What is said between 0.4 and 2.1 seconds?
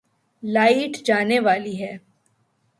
light جانے والی ہے